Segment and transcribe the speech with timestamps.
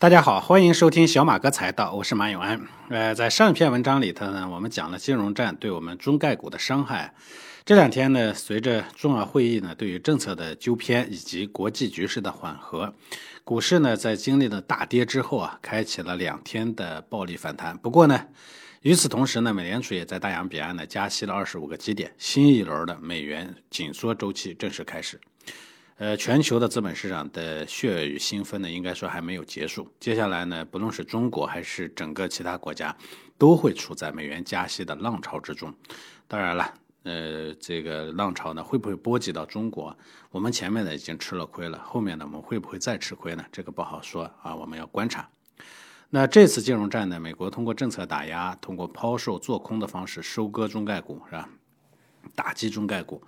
[0.00, 2.58] 大家好，欢迎收听小马哥财道，我是马永安。
[2.88, 7.14] 呃，在上一篇文章里头呢，我们讲了金融战对我们中概股的伤害。
[7.66, 12.94] 这两天呢，随着重要会议呢对于政策的纠偏以及国际局势的缓和，
[13.44, 17.76] 股市呢在经历了大跌之后啊，开启了两天的暴力反弹。
[17.76, 18.28] 不过呢，
[18.80, 25.20] 与此同时呢，美联储也在大洋彼岸呢加息了二十五个基点，新一轮的美元紧缩周期正式开始。
[26.00, 29.86] 呃，全球的资本市场的血雨腥风呢，应该说还没有结束。
[30.00, 32.96] 接下来呢，不论是中国还是整个其他国家，
[33.36, 35.70] 都会处在美元加息的浪潮之中。
[36.26, 36.72] 当然了，
[37.02, 39.94] 呃，这个浪潮呢，会不会波及到中国？
[40.30, 43.44] 我们前面呢已经吃了亏了，后面呢我们会不会再吃亏呢？
[43.52, 45.28] 这个不好说啊，我们要观察。
[46.08, 51.46] 那这次金融战呢，美国通过政策打压，通过抛售做空的方式收割中概股，是吧？
[52.34, 53.22] 打击中概股。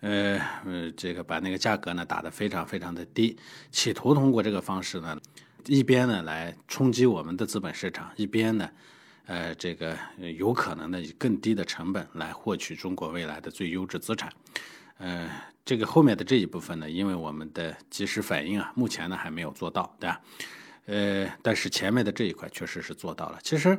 [0.00, 3.36] 呃呃，这个把那个价格呢打得非常非常的低，
[3.70, 5.18] 企图通过这个方式呢，
[5.66, 8.70] 一边呢来冲击我们的资本市场，一边呢，
[9.26, 9.96] 呃，这个
[10.36, 14.32] 有可能呢以更低的成本来获取中国未来的最优质资产。
[14.98, 15.30] 呃，
[15.64, 20.20] 这个后面的这一部分呢，因为我们的及时反应啊，目前呢还没有做到，对吧？
[20.86, 23.38] 呃，但是前面的这一块确实是做到了。
[23.42, 23.78] 其实，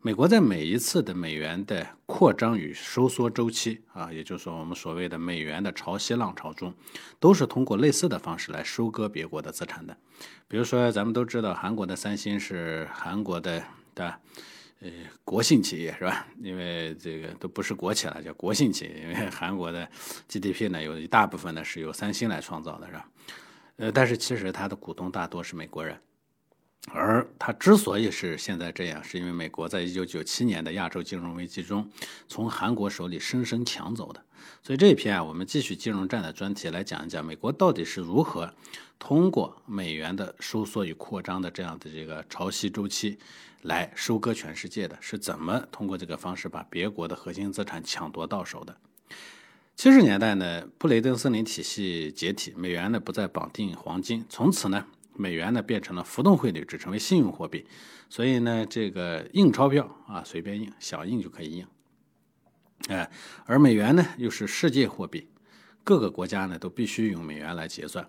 [0.00, 6.72] 美国在每一次的美元的扩张与收缩周期啊，也就是说我们所谓的美元的潮汐浪潮中，
[7.18, 9.96] 都是通过类似的方式来收割别国的资产的。
[10.46, 13.60] 比如说，咱们都知道韩国的三星是韩国的
[13.92, 14.20] 对吧？
[14.80, 14.88] 呃，
[15.24, 16.28] 国信企业是吧？
[16.40, 19.00] 因为这个都不是国企了，叫国信企业。
[19.02, 19.90] 因为韩国的
[20.28, 23.08] GDP 呢，有一大部分呢是由三星来创造的，是吧？
[23.78, 26.00] 呃，但是其实它的股东大多是美国人。
[26.90, 31.86] 而它之所以是现在这样，是因为美国在一九九七年的亚洲金融危机中，
[32.28, 34.24] 从韩国手里生生抢走的。
[34.62, 38.50] 所以这一篇啊，我们继续金融战的专题来讲一讲，美国到底是如何
[38.98, 43.18] 通过美元的收缩与扩张的这样的这个潮汐周期，
[43.62, 48.74] 来收割全世界的，是怎么通过这个方式把别国的核心资产抢夺到手的。
[49.76, 54.86] 七十年代呢，布雷登森林体系解体，美元呢不再绑定黄金，从此呢。
[55.18, 57.66] 美元呢变成了浮动汇率，只成为信用货币，
[58.08, 61.66] 所以呢，这个印钞票啊随便印，想印就可以印，
[62.88, 63.10] 哎，
[63.44, 65.28] 而美元呢又是世界货币，
[65.82, 68.08] 各个国家呢都必须用美元来结算，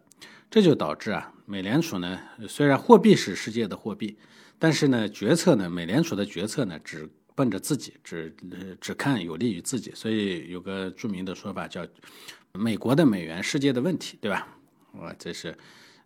[0.51, 4.15] 这就导致啊，美联储呢虽然货币是世界的货币，
[4.59, 8.35] 但是呢决策呢，美联储的决策呢只奔着自己，只
[8.79, 11.87] 只看有利于自己，所以有个著名的说法叫
[12.53, 14.47] “美国的美元，世界的问题”，对吧？
[14.91, 15.57] 我这是。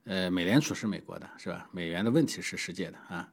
[0.06, 1.68] 呃，美联储是美国的，是吧？
[1.72, 3.32] 美元的问题是世界的啊，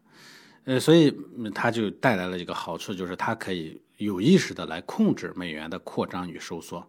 [0.65, 1.13] 呃，所以
[1.53, 6.89] 它就带来了一个好处，就是它可以有意识的来控制美元的扩张与收缩，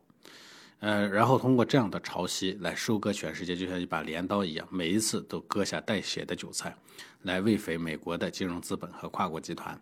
[0.79, 6.75] 呃，然后通过这样的潮汐来收割全世界，就像一把镰刀一样，每一次都割下带血的韭菜，
[7.23, 9.81] 来喂肥美国的金融资本和跨国集团。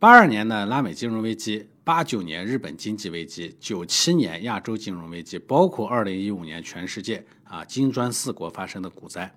[0.00, 9.28] 八二年的拉美金融危机，八九年日本经济危机，九七年亚洲金融危机，包括二零一五年全世界啊金砖四国发生的股灾，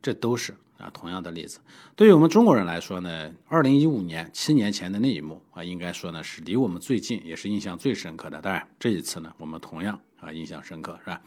[0.00, 1.58] 这都是啊同样的例子。
[1.96, 8.40] 对于我们中国人来说呢，二零一五年七年前的那一幕啊，应该说呢是离我们最近，也是印象最深刻的。
[8.40, 11.20] 当然，这一次呢，我们同样啊印象深刻，是吧？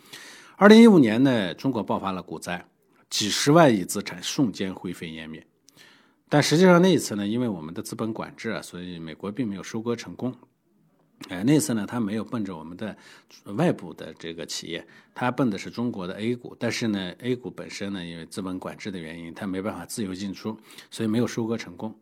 [0.55, 2.65] 二零一五年呢，中国爆发了股灾，
[3.09, 5.45] 几十万亿资产瞬间灰飞烟灭。
[6.33, 10.33] 但实际上那一次呢，因为我们的资本管制啊，所以美国并没有收割成功。
[11.27, 12.95] 哎，那次呢，他没有奔着我们的
[13.57, 16.55] 外部的这个企业，他奔的是中国的 A 股。
[16.57, 20.57] 但是呢，A 股本身呢，因为资本管制的原因，它没办法自由进出，
[20.89, 21.93] 所以没有收割成功。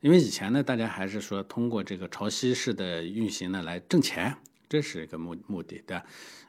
[0.00, 4.34] 因为以前呢，大家还是说通过这个潮汐式的运行呢来挣钱，
[4.70, 6.04] 这是一个目目的，对吧？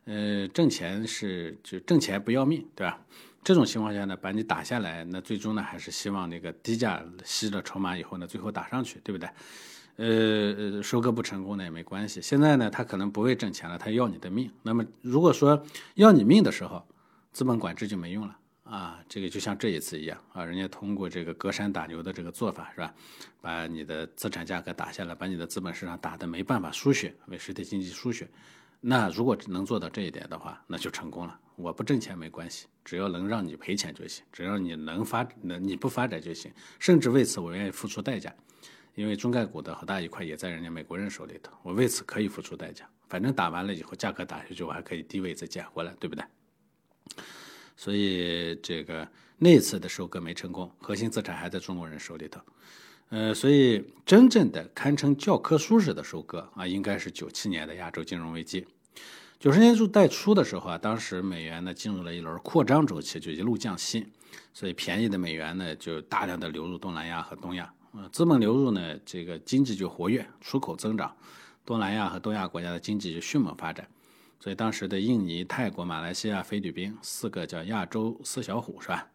[0.06, 3.06] 呃，挣钱是就挣钱不要命，对吧？
[3.48, 9.30] 这种情况下呢，把你打下来，那最终呢还是希望那个低价吸了筹码以后呢，最后打上去，对不对？
[9.96, 12.22] 呃，收割不成功呢也没关系。
[12.22, 14.52] 现在呢，他可能不为挣钱了，他要你的命。
[14.64, 15.66] 那么如果说
[15.96, 16.86] 要你命的时候，
[17.32, 19.00] 资本管制就没用了啊。
[19.08, 22.94] 这个就像这一次一样啊，人家通过这个隔山打牛的这个做法是吧，
[23.40, 28.28] 把你的资产价格打下来，把你的资本市场打得没办法输血，为实体经济输血。
[28.80, 31.40] 那如果能做到这一点的话，那就成功了。
[31.56, 36.52] 我不挣钱没关系，只要能让你赔钱就行，只要你能发，能你不发展就行。
[36.80, 38.34] 甚至为此我愿意付出代价，
[38.94, 42.88] 因为中概股的好大一块也在人家美国人手里头，我为此可以付出代价。
[43.10, 46.24] 反正打完了以后，价格打下去，我还可以低位再捡回来，对不对？
[47.76, 49.08] 所以这个
[49.38, 52.40] 那次的收割没成功，核心资产还在中国人手里头。
[53.10, 58.66] 呃，所以真正的堪称教科书式的收割啊，应该是九七年的亚洲金融危机。
[59.40, 64.06] 九十年代初的时候啊，当时美元呢进入了一轮扩张周期，就一路降息，
[64.54, 67.72] 所以便宜的美元呢就大量的流入东南亚和东亚。
[67.94, 71.16] 呃，资本流入呢，这个经济就活跃，出口增长，
[71.66, 73.88] 东南亚和东亚国家的经济就迅猛发展。
[74.40, 79.08] 所以当时的印尼、泰国、马来西亚、菲律宾四个叫亚洲四小虎，是吧？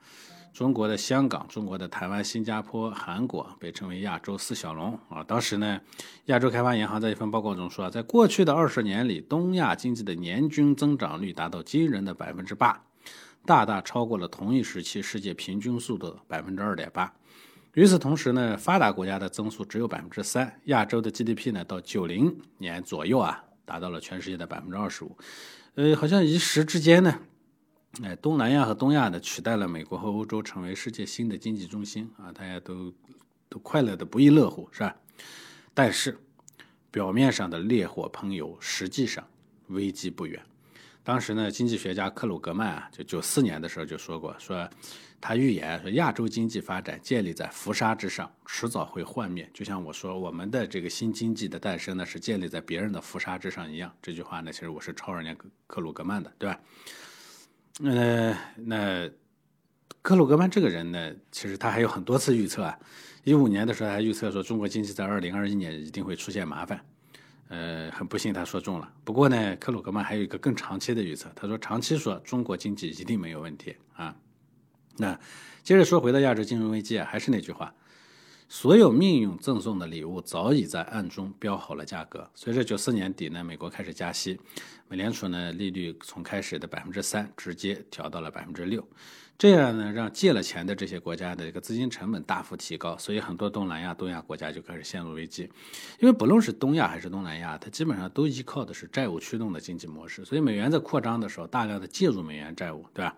[0.52, 5.24] 中国的香港、中国的台湾、新加坡、韩国被称为亚洲四小龙啊。
[5.24, 5.80] 当时呢，
[6.26, 12.84] 亚洲开发银行在一份报告中说，在过去的二十年里，东亚经济的年均增长率达到惊人的百分之八，
[13.46, 17.10] 大大超过了同一时期世界平均速度的百分之二点八。
[17.72, 25.16] 与此同时呢，发达国家的增速只有百分之三，亚洲的 GDP 呢，到九零年左右啊，达到了全世界的百分之二十五。
[25.76, 27.20] 呃，好像一时之间呢。
[28.00, 32.32] 哎，东南亚和东亚呢，取代了美国和欧洲，成为世界新的经济中心啊！
[32.32, 32.90] 大家都
[33.50, 34.96] 都快乐的不亦乐乎，是吧？
[35.74, 36.18] 但是，
[36.90, 39.22] 表面上的烈火烹油，实际上
[39.68, 40.42] 危机不远。
[41.04, 44.66] 当时呢，经济学家克鲁格曼啊，就九四年的时候就说过，说
[45.20, 49.46] 他预言说亚洲经济发展建立在浮沙之上，迟早会幻灭。
[49.52, 53.94] 就像我说我们的这个新经济的诞生呢，是建立在别人的浮沙之上一样。
[54.00, 55.36] 这句话呢，其实我是抄人家
[55.66, 56.58] 克鲁格曼的，对吧？
[57.80, 59.10] 呃，那
[60.02, 62.78] 克鲁格曼这个人呢，其实他还有很多次预测啊。
[63.24, 66.84] 一五年的时候，他预测说中国经济在二零二一年一定会出现麻烦。
[67.48, 68.92] 呃，很不幸他说中了。
[69.04, 74.14] 不过呢，克鲁格曼还有一个更长期的预测，他说长期说中国经济一定没有问题啊。
[74.96, 75.18] 那
[75.62, 77.74] 接着说回到亚洲金融危机啊，还是那句话。
[78.52, 82.30] 所有命运赠送的礼物早已在暗中标好了价格。
[82.34, 84.38] 随着九四年底呢，美国开始加息，
[84.88, 88.86] 美联储呢利率从开始的百分之三直接调到了百分之六，
[89.38, 95.44] 这样呢让借了钱的这些国家的一个资金成本大幅提高，所以很多东南亚、东亚国家就开始陷入危机。
[95.98, 103.16] 因为不论是东亚还是东南亚，它基本上都依靠的是债务驱动的经济模式，所以美元在扩张的时候，大量的借入美元债务，对吧？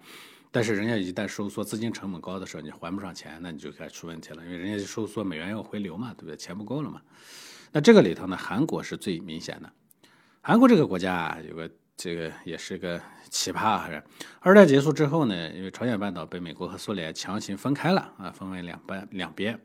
[0.55, 4.45] 但是人家一旦收缩，资金成本高的时候，你还不上钱，那你就开始出问题了。
[4.45, 6.37] 因为人家收缩，美元要回流嘛，对不对？
[6.37, 7.03] 钱不够了嘛。
[7.73, 9.73] 那这个里头呢，韩国是最明显的。
[10.41, 14.01] 韩国这个国家啊，有个这个也是个奇葩，还是
[14.39, 19.61] 二战结束之后呢，因为朝鲜半岛被美国和苏联强行分开了啊，分为两半两边。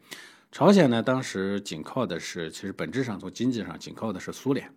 [0.51, 4.73] 朝鲜呢，当时紧靠的是，其实本质上从经济上紧靠的是苏联。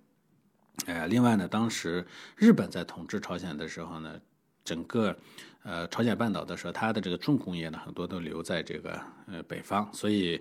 [0.85, 2.07] 哎，另外呢，当时
[2.37, 4.21] 日本在统治朝鲜的时候呢。
[4.65, 5.17] 整个，
[5.63, 10.41] 呃，朝鲜半岛的时候，它的这个重工业呢，很多都留在这个呃北方，所以，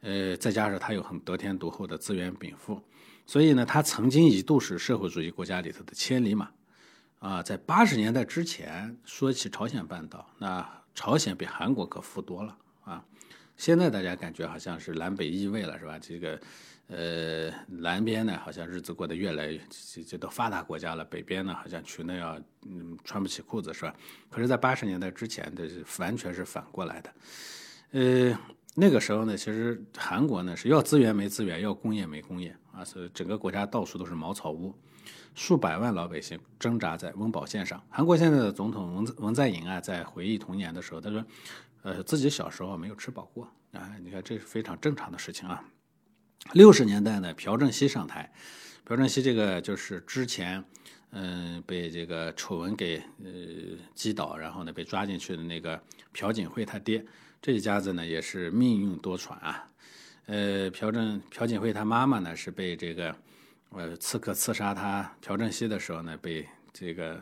[0.00, 2.82] 呃，再加上它有很得天独厚的资源禀赋，
[3.26, 6.50] 所以呢，它曾经一度是社会主义国家里头的千里马，
[7.18, 13.04] 啊，在八十年代之前，说起朝鲜半岛，那朝鲜比韩国可富多了啊，
[13.56, 15.98] 现在大家感觉好像是南北易位了，是吧？
[15.98, 16.40] 这个。
[16.94, 23.94] 呃，南边呢，好像日子过得越来越，这这都发达国家了；北边呢，好像穷的要，嗯，穿不起裤子，是吧？
[24.28, 25.66] 可是，在八十年代之前，的
[25.98, 27.10] 完全是反过来的。
[27.92, 28.38] 呃，
[28.74, 34.74] 那个时候呢，其实韩国呢是要资源没资源，要工业没工业啊，所以整个国家到处都是茅草屋，
[35.34, 37.82] 数百万老百姓挣扎在温饱线上。
[37.88, 41.24] 韩国现在的总统文文在寅啊，在回忆童年的时候，他说，
[41.84, 45.64] 呃，自己小时候没有吃饱过啊，你看这是非常正常的事情啊。
[46.52, 48.30] 六十年代呢，朴正熙上台，
[48.84, 50.62] 朴正熙这个就是之前，
[51.12, 53.30] 嗯，被这个丑闻给呃
[53.94, 57.02] 击倒，然后呢被抓进去的那个朴槿惠他爹，
[57.40, 59.66] 这一家子呢也是命运多舛啊。
[60.26, 63.16] 呃，朴正朴槿惠他妈妈呢是被这个
[63.70, 67.18] 呃刺客刺杀他朴正熙的时候呢被这个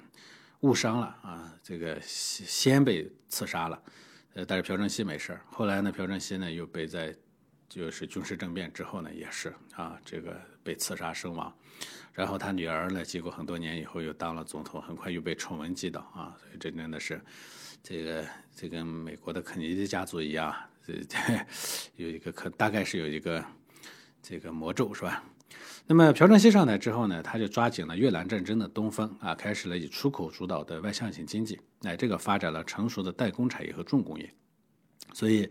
[0.61, 3.83] 误伤了啊，这个先被刺杀了，
[4.35, 7.15] 呃，但是朴正熙没事后来呢，朴正熙呢又被在
[7.71, 11.57] 就是军事政变之后呢，也是啊，这个被刺杀身亡，
[12.12, 17.21] 然后他女儿呢，经过很多年以后又当了总统，很快又被丑闻击倒啊，所以这真的是，
[17.81, 20.53] 这个这跟美国的肯尼迪家族一样，
[20.85, 20.95] 这
[21.95, 23.45] 有一个可大概是有一个
[24.21, 25.23] 这个魔咒是吧？
[25.87, 34.29] 那么朴正熙上台之后呢，他就抓紧了越南战争的东风啊，开始了以出口主导的外向型经济，哎，这个发展了成熟的代工产业和重工业，
[35.15, 35.49] 所以。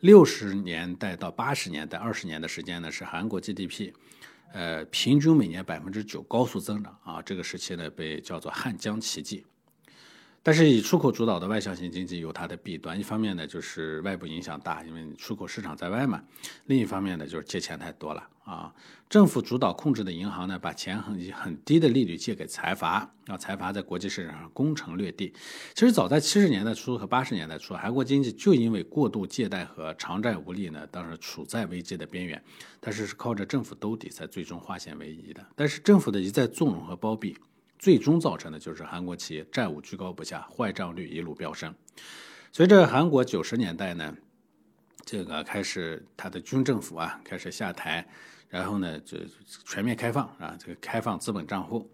[0.00, 3.92] 六十年代到八十年代，二十年的时间呢，是韩国 GDP，
[4.52, 7.22] 呃，平均每年百分之九高速增长啊。
[7.22, 9.44] 这个时期呢，被叫做汉江奇迹。
[10.46, 16.20] 但是以出口主导的外向型经济有它的弊端，一方面呢就是外部影响大，因为出口市场在外嘛；
[16.66, 18.72] 另一方面呢就是借钱太多了啊。
[19.10, 25.32] 政府主导控制的银行呢，把钱很以很低的利率借给财阀让，财阀在国际市场上攻城略地。
[25.74, 32.40] 其实早在七十年代初和八十年代初，韩国经济就因为过度借贷和偿债无力呢，当时处在危机的边缘。
[32.78, 35.44] 但是是靠着政府兜底才最终化险为夷的。
[35.56, 37.36] 但是政府的一再纵容和包庇。
[37.86, 41.72] 最终造成的就是韩国企业债务居高不下，坏账率一路飙升。
[42.50, 44.12] 随着韩国九十年代呢，
[45.04, 48.04] 这个开始他的军政府啊开始下台，
[48.48, 49.16] 然后呢就
[49.64, 51.88] 全面开放啊，这个开放资本账户，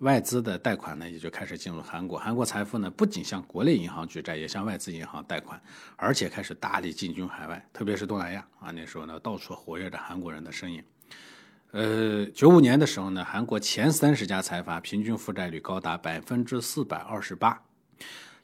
[0.00, 2.18] 外资的贷款呢也就开始进入韩国。
[2.18, 5.58] 韩国财富呢不仅向国内银行举债，也向外资银行贷款，
[5.96, 8.70] 而且开始大力进军海外，特别是东南亚啊。
[8.70, 10.84] 那时候呢到处活跃着韩国人的身影。
[11.72, 17.62] 呃，九五年的时候呢，韩国前三十家财阀平均负债率高达百分之四百二十八。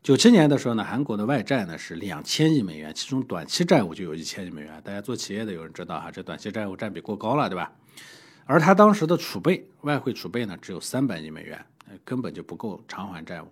[0.02, 4.80] 九七年的时候呢，韩国的外债呢是两千亿美元，其中短期债务就有一千亿美元。
[4.82, 7.70] 大家做企业的有人知道哈，这短期债务占比过高了，对吧？
[8.46, 11.62] 而他当时的储备外汇储备呢只有三百亿美元，
[12.06, 13.48] 根本就不够偿还债务。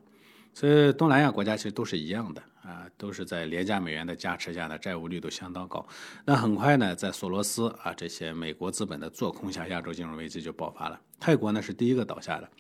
[0.55, 5.87] 所以东南亚国家其实都是一样的啊，都是在廉价美元的加持下呢，债务率都相当高。
[6.25, 11.01] 那很快呢，在索罗斯啊这些美国资本的做空下，亚洲金融危机就爆发了。
[11.21, 12.51] 泰国呢是第一个倒下的，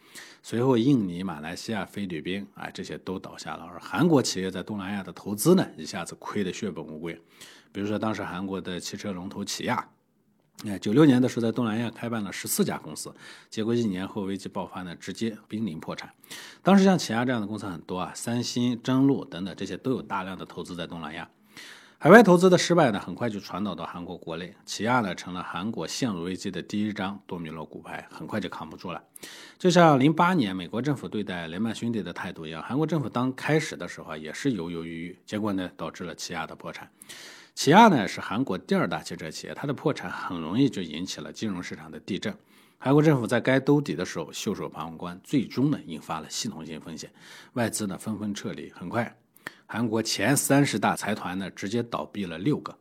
[0.43, 3.65] 随后印尼、马来西亚、菲律宾啊这些都倒下了。
[3.65, 7.21] 而韩国企业在东南亚的投资呢，一下子亏得血本无归。
[7.73, 9.87] 比如说当时韩国的汽车龙头起亚。
[10.65, 13.15] 哎，九六年的时候在东南亚开办了十四家公司，
[13.51, 16.11] 结果一年后危机爆发呢，直接濒临破产。
[16.63, 21.29] 当时像起亚这样的公司很多啊，三星、真路等等这些都有大量的投资在东南亚。
[21.99, 29.03] 海外投资的失败呢，很快就传导到韩国国内，起亚呢成了韩国陷入危机的第一张多米诺骨牌，很快就扛不住了。
[29.59, 36.91] 就像零八年美国政府对待雷曼兄弟的态度一样，韩国政府刚开始的时候啊也是犹犹豫豫，结果呢导致了起亚的破产。
[37.57, 42.33] 起亚呢是韩国第二大汽车企业，它的破产很容易就引起了金融市场的地震。
[42.77, 47.11] 韩国政府在该兜底的时候袖手旁观，最终呢引发了系统性风险，
[47.55, 48.71] 外资呢纷纷撤离。
[48.73, 49.17] 很快，
[49.65, 52.77] 韩国前三十大财团呢直接倒闭了六个，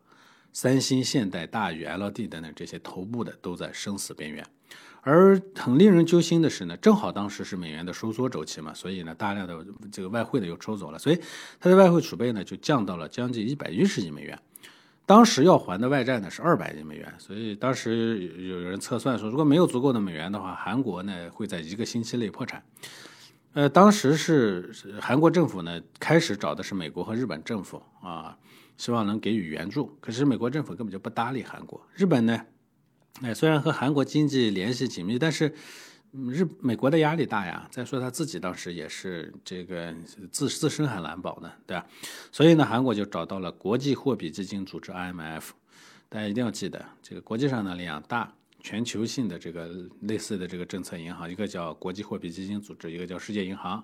[0.51, 4.46] 三星、现代、大宇、LD 等等这些头部的都在生死边缘。
[5.00, 11.22] 而很令人揪心的是呢，正好当时是美元的收缩周期嘛，所以呢大量的这个外汇呢又抽走了，所以
[11.62, 14.38] 它的外汇储备呢就降到了将近一百一十亿美元。
[15.05, 22.63] 当时要还的外债呢是二百亿美元，所以当时有人测算说，如果没有足够的美元的话，韩国呢会在一个星期内破产。
[23.53, 28.38] 呃，当时是韩国政府呢开始找的是美国和日本政府啊，
[28.77, 31.79] 希望能给予援助，可是美国政府根本就不搭理韩国。
[31.93, 32.41] 日本呢，
[33.21, 35.53] 哎，虽然和韩国经济联系紧密，但是。
[36.29, 39.93] 日美国的压力大呀，再说他自己当时也是这个
[40.31, 41.86] 自自身还难保呢，对吧？
[42.31, 45.50] 所以呢，韩国就找到了国际货币基金组织 IMF。
[46.07, 48.31] 大家一定要记得，这个国际上的两大
[48.62, 49.69] 全球性的这个
[50.01, 53.84] 类似的这个政策银行，一个叫国际货币基金组织，一个叫世界银行。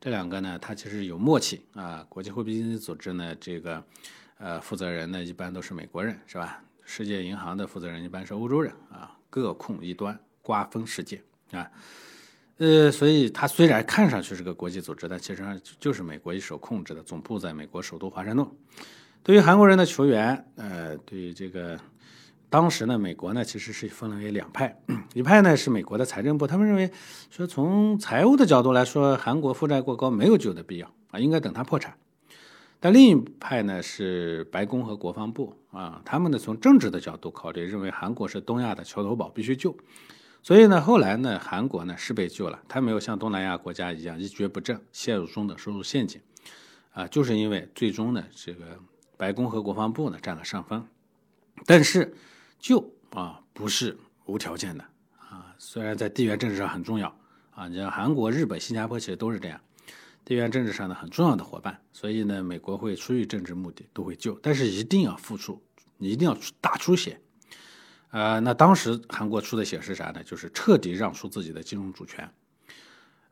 [0.00, 2.04] 这两个呢，它其实有默契啊。
[2.08, 3.82] 国际货币基金组织呢，这个
[4.38, 6.62] 呃负责人呢一般都是美国人，是吧？
[6.84, 11.22] 世界银行的负责人一般是欧洲人啊，各控一端，瓜分世界。
[11.52, 11.70] 啊，
[12.58, 18.46] 呃，所以它虽然看上去是个国际组织，但其实上就是美国一手控制的，总部在美国首都华盛顿。
[19.22, 21.78] 对于韩国人的球员，呃，对于这个
[22.50, 24.76] 当时呢，美国呢其实是分为两派，
[25.14, 26.90] 一派呢是美国的财政部，他们认为
[27.30, 31.96] 说从财务的角度来说，韩国负债过高没有救的必要啊，应该等它破产。
[32.80, 39.76] 但另一派呢是白宫和国防部啊，他们呢从政治的角度考虑，认为韩国是东亚的桥头堡，必须救。
[40.42, 46.20] 所以呢，后来呢，韩国呢是被救了，他没有像东南亚国家一样一蹶不振，陷入中等收入陷阱，
[46.92, 48.78] 啊，就是因为最终呢，这个
[49.16, 50.84] 白宫和国防部呢占了上风。
[51.64, 52.12] 但是
[52.58, 54.84] 救啊不是无条件的
[55.16, 57.16] 啊，虽然在地缘政治上很重要
[57.54, 59.60] 啊，你像韩国、日本、新加坡其实都是这样，
[60.24, 65.62] 地缘政治上的很重要的伙伴，所以呢，美国会出于政治目的都会救，但是一定要付出，
[65.98, 67.20] 你一定要大出血。
[68.12, 70.22] 呃，那当时韩国出的血是啥呢？
[70.22, 72.28] 就是彻底让出自己的金融主权。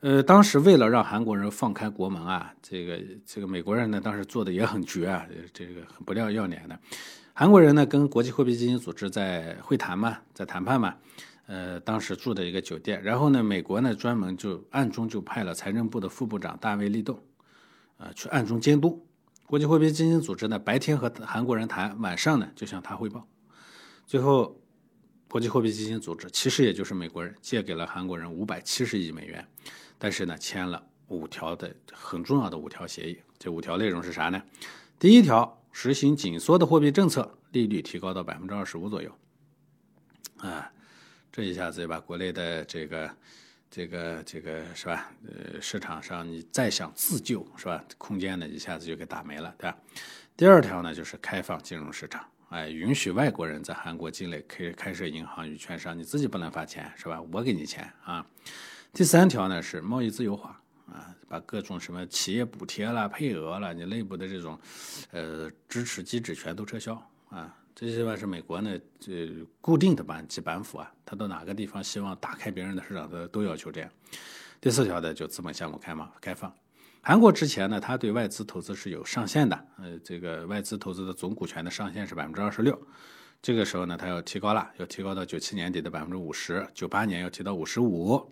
[0.01, 6.81] 呃，当时为了让韩国人放开国门啊，这个这个美国人呢，当时做的也很绝啊，这个很不掉要脸的。
[7.35, 10.95] 韩国人呢，跟国际货币基金组织在会谈嘛，在谈判嘛。
[11.45, 17.23] 呃，当时住的一个酒店，然后呢，美国呢专门就暗中就派了财政部的副部长大卫利栋，
[17.99, 19.07] 呃，去暗中监督
[19.45, 23.29] 国际货币基金组织呢，白天和韩国人谈，晚上呢就向他汇报，
[24.07, 24.57] 最后。
[25.31, 29.47] 国际货币基金组织其实也就是美国人借给了韩国人五百七十亿美元，
[29.97, 33.17] 但是呢签了五条的很重要的五条协议。
[33.39, 34.43] 这五条内容是啥呢？
[34.99, 39.17] 第一条，实行紧缩的货币政策，利率提高到百分之二十五左右。
[40.39, 40.69] 啊，
[41.31, 43.17] 这一下子就把国内的这个
[43.71, 45.13] 这个这个是吧？
[45.29, 47.85] 呃，市场上你再想自救是吧？
[47.99, 49.79] 空间呢一下子就给打没了，对吧？
[50.37, 52.27] 第二条呢就是开放金融市场。
[52.51, 57.23] 哎，允许外国人在韩国境内可以开设银行与券商，你自己不能发钱是吧？
[57.33, 58.27] 我给你钱啊。
[58.93, 60.61] 第三条呢是贸易自由化
[60.93, 64.59] 啊，把各种什么企业补贴啦、配额啦，你内部的这种
[65.13, 67.57] 呃支持机制全都撤销啊。
[67.73, 73.89] 这些吧是美国呢这固定的板几板斧啊，他到哪个地方希望打开别人的市场，都都要求这样。
[74.61, 76.53] 第四条呢就资本项目开放开放。
[77.03, 82.79] 韩国之前呢，它对外资投资是有上限的，呃，这个外资投资的总股权的上限是百分之二十六。
[83.41, 88.31] 这个时候呢，它要提高了，要提高到九七年底的百分之五十，九八年要提到五十五。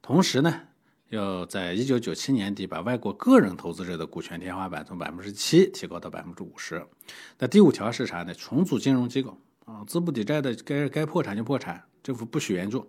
[0.00, 0.60] 同时呢，
[1.08, 6.86] 要在一九九七年底把外国个人投资者的股权天花板从百分之七提高到百分之五十。
[7.36, 8.32] 那第五条是啥呢？
[8.32, 12.88] 重组金融机构啊，资不抵债的该该破产就破产，政府不许援助。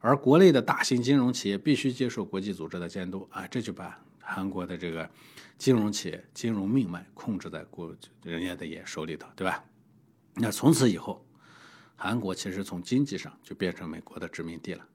[0.00, 5.08] 而国内的大型金融企业必须接受国际组织的监督啊，这就把韩国的这个
[5.56, 9.64] 金融企业、金融命脉控制在国人家的也手里头，对吧？
[10.34, 11.26] 那从此以后，
[11.96, 14.86] 韩国其实从经济上就变成美国的殖民地了。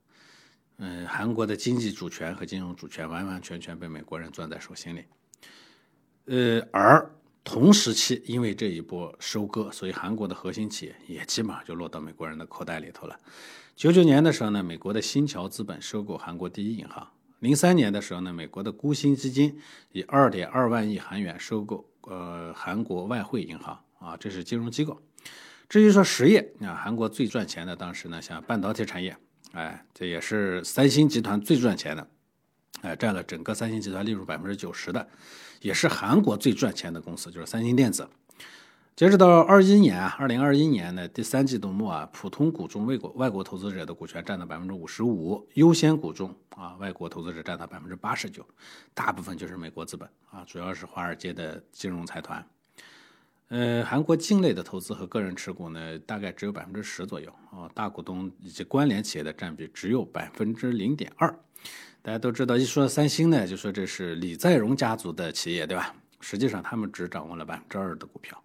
[0.77, 5.03] 嗯，韩国的经济主权和金融主权完完全全被美国人攥在手心里。
[6.25, 7.13] 呃，而
[7.43, 13.19] 同时期因为这一波收割，所以韩国的核心企业也基本上就落到美国人的口袋里头了。
[13.75, 17.05] 九九年的时候呢，美国的新桥资本收购韩国第一银行；
[17.43, 19.59] 零三年的时候呢，美国的孤星基金
[19.91, 24.97] 以二点二万亿韩元收购呃韩国外汇银行啊，这是金融机构。
[25.67, 29.13] 至于说实业啊，韩国最赚钱的当时呢，像半导体产业，
[29.51, 32.07] 哎，这也是三星集团最赚钱的，
[32.79, 35.05] 哎，占了整个三星集团利润百分之九十的，
[35.59, 38.07] 也是韩国最赚钱的公司，就是三星电子。
[38.95, 48.45] 截止到二一年啊，二零二一年的第三季度末啊，普通股中外国外国投资者的股权占到百分之五十五，优先股中啊，外国投资者占到百分之八十九，
[48.93, 52.45] 大部分就是美国资本啊，主要是华尔街的金融财团。
[53.47, 61.35] 呃，韩国境内的投资和个人持股呢，大概只有百分之十左右啊，大股东以及关联企业的占比只有百分之零点二。
[62.03, 65.95] 大家都知道，一说三星呢，就说这是李在镕家族的企业，对吧？
[66.19, 68.41] 实际上他们只掌握了百分之二的股票，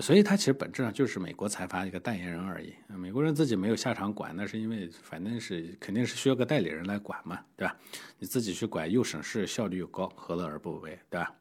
[0.00, 2.74] 所以它其实本质上就是美国财阀一个代言人而已。
[2.88, 7.74] 美国人自己没有下场管，那是因为反正是肯定是需要个代理人来管嘛，对吧？
[8.18, 11.34] 你自己去管又省事，效率又高，何乐而不为，对吧？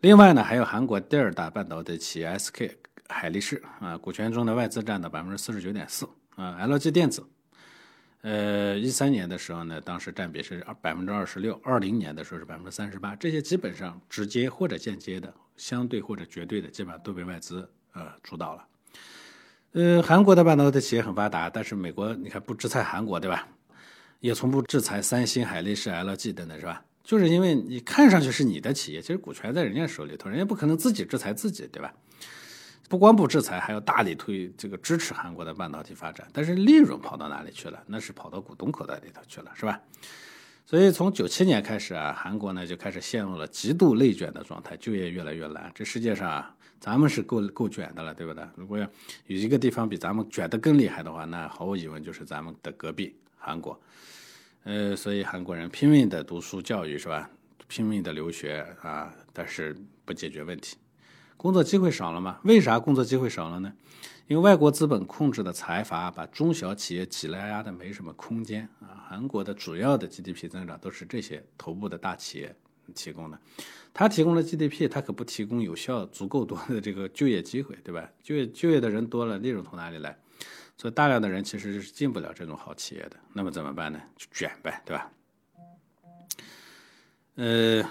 [0.00, 2.70] 另外呢，还有韩国第二大半导体企业 SK
[3.08, 6.58] 海力士啊，股权中的外资占到百分之四十九点四啊。
[6.66, 7.24] LG 电子，
[8.22, 13.14] 呃，一三年的时候呢，当时占比是百分之二十六，二零年的时候是百分之三十八。
[13.16, 18.66] 这些基本上直接或者间接的，相对或者绝对的，基本上都被外资呃主导了。
[19.72, 23.46] 呃，韩国的半导体企业很发达，但是美国你看不制裁韩国对吧？
[24.20, 26.82] 也从不制裁三星、海力士、LG 等等是吧？
[27.04, 31.92] 就是因为你看上去是你的企业，其实股权在人家手里头，人家不可能自己制裁自己，对吧？
[32.88, 37.82] 不光不制裁，还要大力推这个支持韩国的半导体发展，但是利润跑到哪里去了？
[37.86, 39.80] 那是跑到股东口袋里头去了，是吧？
[40.68, 45.70] 所以从九七年开始啊，韩国呢就开始陷入了极度内卷的状态，就业越来越难。
[45.72, 48.44] 这世界上啊，咱们是够够卷的了，对不对？
[48.56, 48.84] 如果要
[49.28, 53.80] 有一个地方比咱们卷得更厉害的话，那毫无疑问就是咱们的隔壁韩国。
[54.64, 57.30] 呃，所以韩国人拼命的读书教育是吧？
[57.68, 60.76] 拼命的留学啊，但是不解决问题，
[61.36, 62.40] 工作机会少了吗？
[62.42, 63.72] 为啥工作机会少了呢？
[64.28, 69.06] 因为外国资本控制的财阀把中小企业挤来压的没什么空间啊。
[69.08, 72.54] 韩国的主要的 GDP 增长都是这些头部的大企业
[72.94, 73.38] 提供的，
[73.94, 78.08] 他提供了 GDP，他可不提供有效足够多的这个就业机会，对吧？
[78.22, 80.16] 就业就业的人多了，利润从哪里来？
[80.76, 84.00] 所以大量的人其实是进不了这种好企业的，那么怎么办呢？
[84.16, 85.10] 就卷呗，对吧？
[87.36, 87.84] 呃，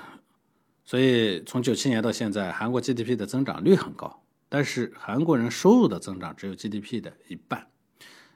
[0.84, 4.22] 所以从九七年到现在，韩国 GDP 的增长率很高，
[4.56, 7.68] 但是韩国人收入的增长只有 GDP 的一半，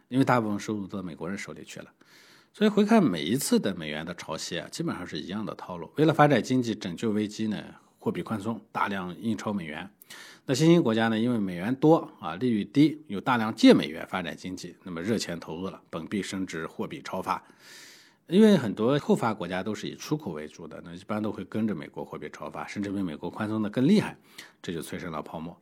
[0.10, 1.86] 因为大部分收入都到美国人手里去了。
[2.51, 5.89] 所以回看每一次的美元的潮汐啊，基本上是一样的套路。
[5.95, 7.63] 为了发展经济、拯救危机呢，
[7.99, 9.89] 货币宽松，大量印钞美元。
[10.45, 11.17] 那新兴国家呢？
[11.17, 17.41] 因为美元多啊，利率低，有大量借美元发展经济，那么热钱投入了，本币升值，货币超发。
[18.27, 24.17] 因为很多后发国家都是以出口为主的，那一般都会跟着美国货币超发，甚至比美国宽松的更厉害，
[24.62, 25.58] 这就催生了泡沫，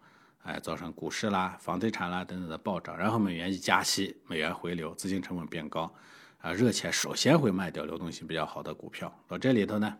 [0.48, 2.98] 哎，造成股市啦、房地产啦等等的暴涨。
[2.98, 5.94] 然后美元一加息，美元回流，资金成本变高，
[6.38, 9.14] 啊，热钱首先会卖掉流动性比较好的股票。
[9.28, 9.98] 到这里头呢？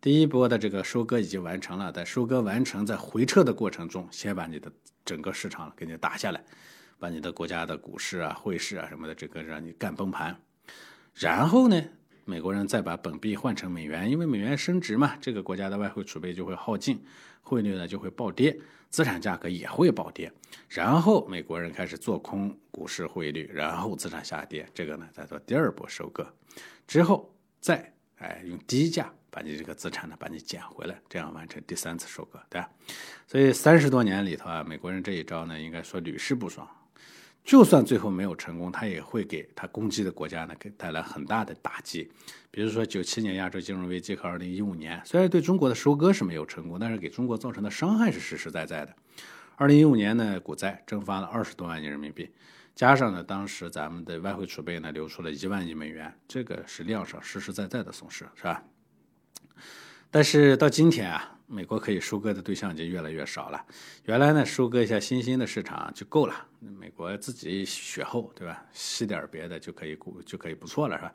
[0.00, 4.70] 第一波的这个收割已经完成了，在收割完成，在回撤的过程中，先把你的
[5.04, 6.44] 整个市场给你打下来，
[7.00, 10.40] 把你的国家的股市啊、汇市啊什么的，这个让你干崩盘。
[11.14, 11.82] 然后呢，
[12.24, 17.02] 美国人再把本币换成美元，因为美元升值嘛，这个国家的外汇储备就会耗尽，
[17.40, 18.56] 汇率呢就会暴跌，
[18.90, 20.32] 资产价格也会暴跌。
[20.68, 26.26] 然后美国人开始做空股市汇率，然后资产下跌，这个呢再做第二波收割，
[26.86, 32.70] 之后再哎用低价把你这个资产呢把你捡回来，这样完成第三次收割，对吧？
[33.26, 36.68] 所以三十多年里头啊，美国人这一招呢，应该说屡试不爽。
[37.44, 42.10] 就算最后没有成功，它也会给它攻击的国家呢给带来很大的打击。
[42.50, 48.94] 比如说九七年亚洲金融危机和二零一五年，虽然对中国的收割是没有成功，但是给中国造成的伤害是实实在在的。
[49.56, 52.30] 二零一五年呢，股灾蒸发了二十多万亿人民币，
[52.74, 58.62] 加上呢当时咱们的外汇储备呢流出了一万亿美元，这个是量上实实在在的损失，是吧？
[60.12, 61.30] 但是到今天啊。
[61.48, 63.62] 美国可以收割的对象已经越来越少了。
[64.04, 66.34] 原来呢，收割一下新兴的市场就够了。
[66.60, 68.64] 美国自己血厚，对吧？
[68.72, 69.94] 吸点别的就可以，
[70.24, 71.12] 就可以不错了，是吧？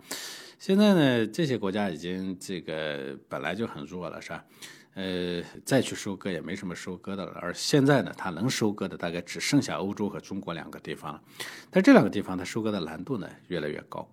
[0.60, 4.46] 现在呢，这些国家已经这个本来就很弱了，是吧？
[4.94, 7.32] 呃，再去收割也没什么收割的了。
[7.42, 11.20] 而现在呢，它能收割的大概只剩下欧洲和中国两个地方了。
[11.72, 14.08] 但这两个地方它收割的难度呢，越来越高。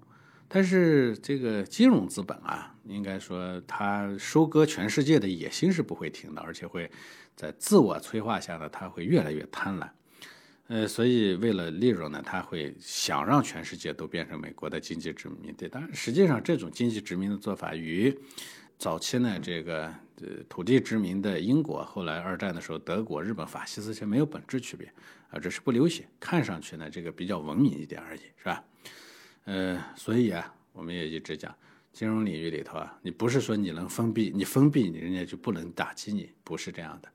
[0.48, 6.90] 但是这个金融资本啊，应该说它收割全世界的野心是不会停的，而且会
[7.34, 9.88] 在自我催化下呢，它会越来越贪婪。
[10.68, 15.68] 呃，所以为了利润呢，它会想让全世界都变成美国的经济殖民地。
[15.70, 18.16] 但实际上，这种经济殖民的做法与
[18.78, 19.86] 早期呢这个
[20.20, 24.90] 呃土地殖民的英国，后来二战的时候德国、日本法西斯其实没有本质区别
[25.30, 28.64] 啊，只是不流血，看上去呢这个比较文明一点而已，是吧？
[29.44, 31.54] 呃，所以啊，我们也一直讲，
[31.92, 37.08] 金融领域里头啊，你不是说你能封闭，你封闭你人家就不能打击你，不是这样的。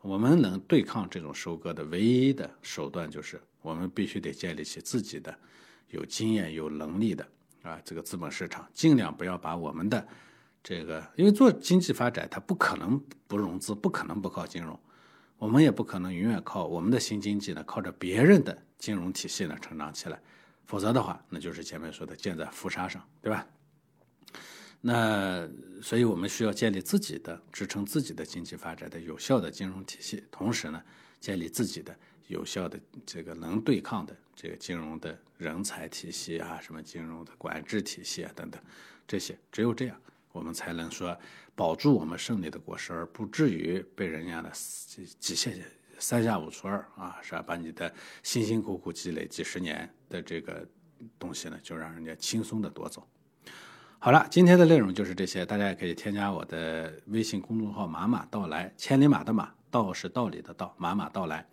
[0.00, 5.32] 我们能对抗这种收割的唯一的手段，就是我们必须得建立起自己的
[5.90, 7.26] 有经验、有能力的
[7.62, 10.08] 啊这个资本市场，尽量不要把我们的
[10.64, 14.76] 这个，因为做经济发展，它不可能不融资，不可能不靠金融，
[15.38, 20.20] 我们也不可能永远靠我们的新经济呢，靠着别人的金融体系呢成长起来。
[20.70, 23.44] 否则的话，那就是前面说的建在浮沙上，对吧？
[24.80, 25.50] 那
[25.82, 30.80] 所以我们需要建立自己的支撑自己的经济发展的有效的金融体系，同时呢，
[31.18, 31.92] 建立自己的
[32.28, 38.62] 有效的这个能对抗的这个金融的人才体系啊，什么金融的管制体系啊等等，
[39.08, 41.18] 这些只有这样，我们才能说
[41.56, 44.48] 保住我们胜利的果实，而不至于被人家的
[45.18, 45.50] 几下
[45.98, 47.42] 三下五除二啊，是吧？
[47.42, 50.68] 把你的辛辛苦苦积累几十年的这个
[51.18, 53.06] 东西呢，就让人家轻松的夺走。
[53.98, 61.46] 好了，今天的内容就是这些，大家也可以添加我的微信公众号“马马到来”，千里马的马，道是道理的道，马马到来。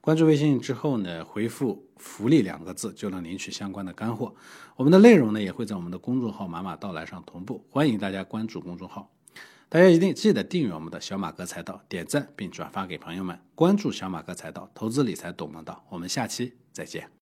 [0.00, 4.34] 关注微信之后呢，回复“福利”两个字就能领取相关的干货。
[4.74, 9.08] 我们的内容呢，也会在我们的公众号“马马到来”上同步，欢迎大家关注公众号。
[9.68, 15.84] 大家一定记得订阅我们的小马哥财道，点赞并转发给朋友们，关注小马哥财道，投资理财懂门道。
[15.88, 17.12] 我们下期再见。